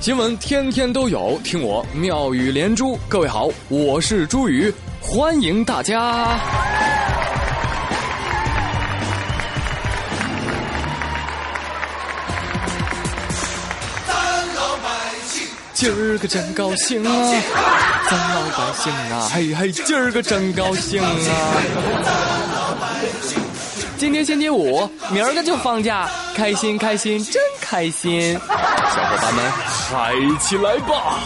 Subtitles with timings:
[0.00, 2.98] 新闻天天都有，听我妙语连珠。
[3.06, 6.38] 各位好，我是朱宇，欢迎大家。
[14.06, 14.14] 咱
[14.54, 14.88] 老百
[15.26, 17.12] 姓今儿个真高兴啊！
[18.08, 21.14] 咱老百姓啊，嘿嘿，今儿个真高兴啊！
[23.98, 28.32] 今天星期五，明儿个就放假，开心开心，真开心！
[28.48, 29.44] 小伙伴们，
[29.92, 31.18] 嗨起来吧！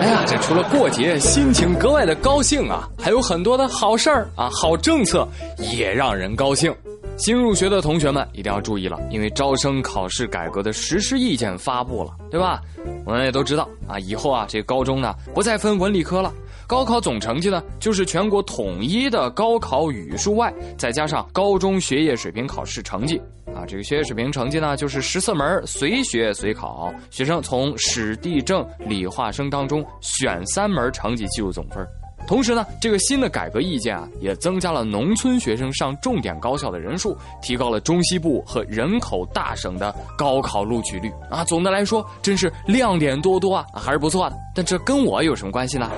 [0.00, 6.74] 哎呀，这除了过节，心情格外的高兴啊，还有很多的好事儿啊，好政策也让人高兴。
[7.18, 12.60] 新入学的同学们一定要注意了，因为招生考试改革的实施意见发布了，对吧？
[13.06, 16.30] 我们也都知道啊，以后啊，这高中呢不再分文理科了，
[16.66, 31.86] 高考总成绩呢就是全国统一的高考语数外，再加上高中学业水平考试成绩啊，这个学业水平成绩呢就是十四门随学随考，学生从史地政理化生当中选三门成绩计入总分。
[32.26, 41.44] 同时呢，这个新的改革意见啊，也增加了农村学生上重点高校的人数，提高了中西部和人口大省的高考录取率啊。
[41.44, 44.36] 总的来说，真是亮点多多啊，还是不错的。
[44.54, 45.90] 但这跟我有什么关系呢？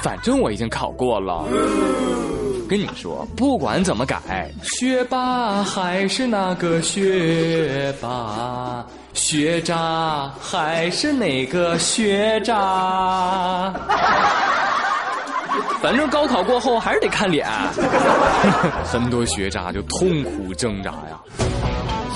[0.00, 1.44] 反正我已经考过了。
[2.68, 13.72] 跟你说，不管怎么改，学霸还是那个学霸，学渣还是那个学渣。
[15.80, 17.46] 反正高考过后还是得看脸，
[18.84, 21.20] 很多学渣就痛苦挣扎呀。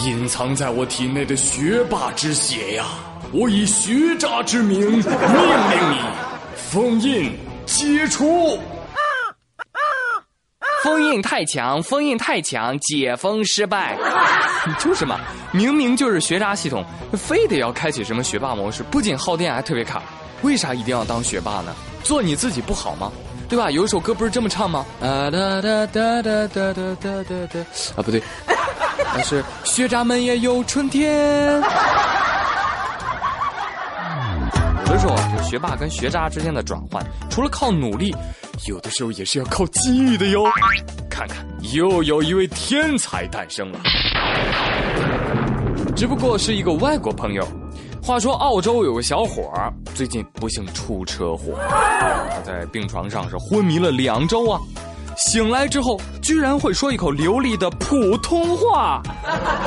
[0.05, 2.86] 隐藏在我体内的学霸之血呀，
[3.33, 5.98] 我以学渣之名命令你
[6.56, 7.30] 封印
[7.67, 8.58] 解除。
[10.83, 13.98] 封印太强，封印太强，解封失败。
[14.80, 15.20] 就是嘛，
[15.52, 16.83] 明明就是学渣系统，
[17.13, 20.02] 非得要开启什么学霸模式，不仅耗电还特别卡。
[20.42, 21.74] 为啥一定要当学霸呢？
[22.02, 23.13] 做你自己不好吗？
[23.50, 23.68] 对吧？
[23.70, 24.86] 有一首歌不是这么唱吗？
[25.00, 27.61] 啊哒哒哒哒哒哒哒哒
[27.96, 28.22] 啊，不对，
[29.12, 31.60] 那是学渣们也有春天。
[34.86, 38.14] 有的时候，这学霸跟学渣之间的转换，除了靠努力，
[38.68, 40.44] 有的时候也是要靠机遇的哟。
[41.10, 41.44] 看看，
[41.74, 43.80] 又有一位天才诞生了，
[45.96, 47.44] 只不过是一个外国朋友。
[48.02, 51.55] 话说，澳洲有个小伙儿最近不幸出车祸，
[52.30, 54.58] 他在病床上是昏迷了两周啊，
[55.17, 59.02] 醒来之后居然会说一口流利的普通话。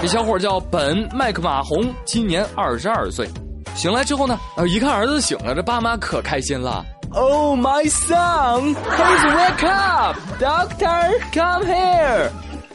[0.02, 3.30] 这小伙叫本麦克马洪，今年二十二岁。
[3.76, 6.84] 醒来之后呢，呃，一看儿子醒了，这爸妈可开心了。
[7.12, 12.32] Oh my son, please wake up, doctor, come here.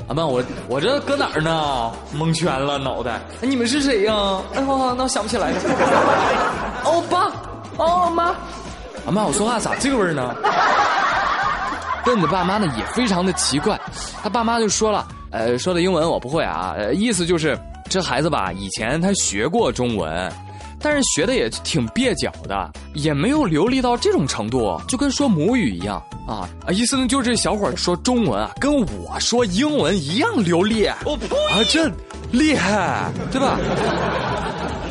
[0.09, 1.93] 阿曼，我我这搁哪儿呢？
[2.13, 3.21] 蒙圈了脑袋。
[3.43, 4.41] 你们是谁呀？
[4.55, 5.61] 哎呦，那我想不起来了。
[6.85, 7.31] 欧巴，
[7.77, 8.35] 哦妈，
[9.05, 10.35] 阿曼，我说话咋这个味儿呢？
[12.05, 13.79] 笨的爸妈呢也非常的奇怪，
[14.23, 17.59] 他爸妈就说了，呃，说的英文我不会啊，呃，意思就是
[17.91, 20.33] 这孩子吧，以前他学过中文。
[20.81, 26.71] 但是学的也挺蹩脚的，也没有流利到这种程度，就跟说母语一样啊啊！
[26.71, 30.89] 意思呢，就是这小伙说中文啊，跟我说英文一样流利。
[31.05, 31.27] 我呸！
[31.51, 31.91] 啊，这
[32.31, 33.59] 厉害，对吧？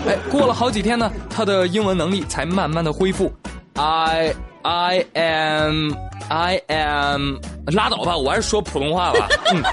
[0.08, 3.32] 哎，过了好几天呢，他的英文能力才慢慢的恢复。
[3.74, 4.34] I
[4.64, 5.94] I am
[6.30, 7.36] I am，
[7.68, 9.28] 拉倒吧，我还是说普通话吧。
[9.54, 9.64] 嗯。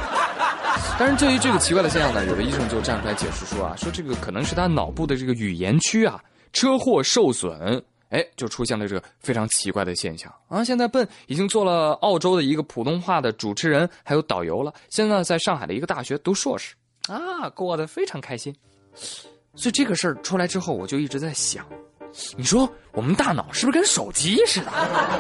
[0.97, 6.23] 但是对于这个奇怪的现象呢，有的医生就站出来解释说啊，说这个可能是他脑部的这个语言区啊
[6.53, 10.63] 车祸受损，哎，就出现了这个非常奇怪的现象啊。
[10.63, 14.73] 现在笨已经做了澳洲的一个普通话的主持人，还有导游了。
[14.89, 16.75] 现在在上海的一个大学读硕士，
[17.09, 18.55] 啊，过得非常开心。
[19.57, 21.67] 所以这个事儿出来之后，我就一直在想，
[22.37, 24.71] 你说我们大脑是不是跟手机似的？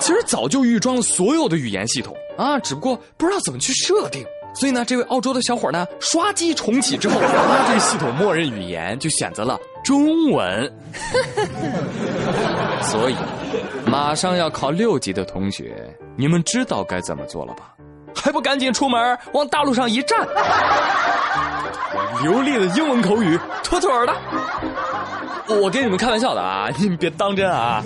[0.00, 4.24] 其实早就预装了所有的语言系统啊，只不过不知道怎么去设定。
[4.54, 10.72] 所以呢，这位澳洲的小伙呢，刷机重启之后，他这个系统默认语言就选择了中文。
[12.80, 13.16] 所以，
[13.86, 15.74] 马上要考六级的同学，
[16.16, 17.74] 你们知道该怎么做了吧？
[18.14, 20.26] 还不赶紧出门往大路上一站，
[22.22, 24.14] 流利的英文口语，妥妥的。
[25.60, 27.82] 我跟你们开玩笑的啊，你们别当真啊。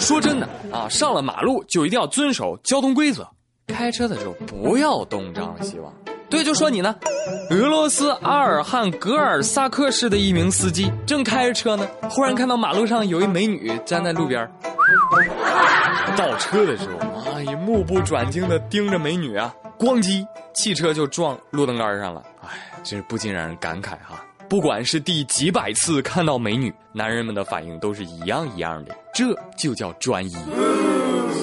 [0.00, 3.28] 说真的啊，上了马路就一定要遵守交通规则。
[3.68, 5.92] 开车的时候不要东张西望，
[6.28, 6.94] 对，就说你呢。
[7.50, 14.46] 俄罗斯阿尔汉格尔萨克市的一名司机正开着车呢，忽然看到马路上有一美女站在路边
[16.16, 22.22] 倒车的时候，啊，也目不转睛的盯着美女啊，咣叽，汽车就撞路灯杆上了。
[22.42, 22.48] 哎，
[22.84, 24.22] 真是不禁让人感慨哈。
[24.48, 30.36] 不管是第几百次看到美女，男人们的反应都是一样一样的，这就叫专一。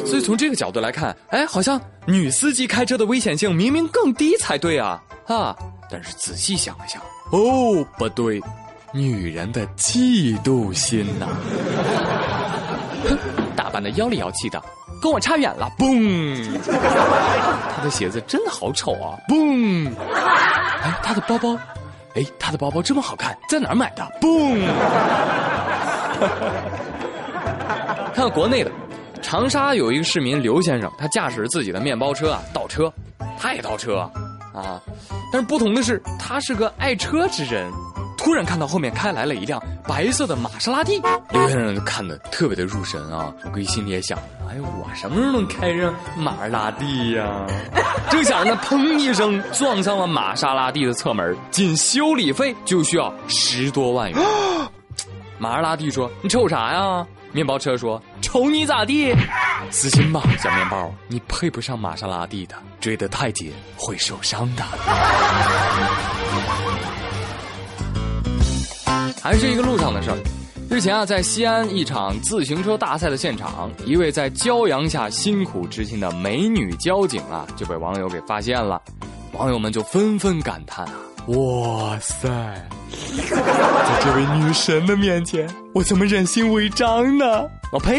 [0.06, 5.56] 所以从这个角度来看，哎，好像女司机开车的危险性明明更低才对啊啊！
[5.89, 7.01] 但是仔细想了想，
[7.31, 8.42] 哦，不对，
[8.94, 11.28] 女人的嫉妒心呐！
[13.10, 13.18] 哼，
[13.56, 14.62] 打扮的妖里妖气的，
[15.01, 15.72] 跟我差远了。
[15.78, 16.60] 嘣！
[17.75, 19.18] 他的鞋子真的好丑啊！
[19.30, 19.89] 嘣！
[20.83, 21.57] 哎，他的包包。
[22.16, 24.04] 哎，他的包包这么好看，在哪儿买的？
[24.19, 24.60] 嘣！
[28.13, 28.72] 看国内的，
[29.21, 32.91] 长沙有一个市民刘先生，他驾驶自己的面包车啊倒车，
[33.39, 34.00] 他也倒车
[34.53, 34.81] 啊，
[35.31, 37.71] 但是不同的是，他是个爱车之人。
[38.18, 41.01] 突然看到后面开来了一辆白色的玛莎拉蒂，
[41.31, 44.15] 刘先生就看得特别的入神啊，估计心里也想：
[44.47, 47.47] 哎，我什么时候能开上玛莎拉蒂呀？
[48.12, 54.19] 正想着，砰一声撞上了玛莎拉蒂的侧门，仅修理费就需要十多万元。
[55.39, 57.03] 玛莎拉蒂说：“你瞅啥呀？”
[57.33, 59.16] 面包车说：“瞅你咋地？
[59.72, 64.63] 死心吧，小面包，你配不上玛莎拉蒂的，追得太紧会受伤的。
[69.22, 70.18] ”还是一个路上的事儿。
[70.69, 78.81] 日前啊，在西安一场自行车大赛的现场，一位在骄阳下辛苦执勤的美女交警啊，就被网友给发现了。
[79.33, 80.94] 网友们就纷纷感叹啊
[81.27, 82.27] ：“哇塞，
[83.29, 87.47] 在这位女神的面前，我怎么忍心违章呢？
[87.71, 87.97] 我呸，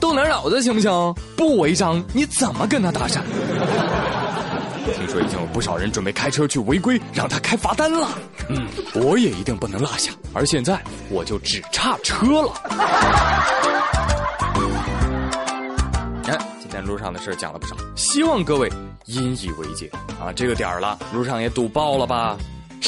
[0.00, 1.14] 动点脑子行不行？
[1.36, 3.20] 不违章，你怎么跟他搭讪？”
[4.96, 8.08] 听说已经有不少人准备开车去违规，让他开罚单了。
[8.48, 10.12] 嗯，我也一定不能落下。
[10.34, 10.78] 而现在，
[11.08, 12.52] 我就只差车了。
[16.26, 18.70] 哎，今天路上的事讲了不少，希望各位
[19.06, 19.90] 引以为戒
[20.20, 20.32] 啊！
[20.34, 22.36] 这个点儿了，路上也堵爆了吧？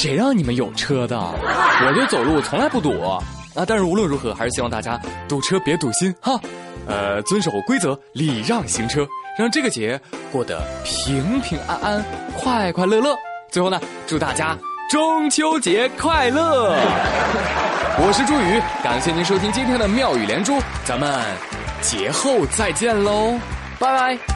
[0.07, 1.19] 谁让你们有车的？
[1.19, 3.19] 我就走路从来不堵啊！
[3.67, 4.97] 但是无论如何，还是希望大家
[5.29, 6.39] 堵车别堵心哈。
[6.87, 9.05] 呃，遵守规则，礼让行车。
[9.37, 10.01] 让这个节
[10.31, 12.05] 过得平平安安、
[12.39, 13.17] 快快乐乐。
[13.51, 14.57] 最后呢，祝大家
[14.89, 16.77] 中秋节快乐！
[17.99, 21.21] 我是朱宇，感谢您收听今天的妙语连珠，咱们
[21.81, 23.37] 节后再见喽，
[23.81, 24.36] 拜拜。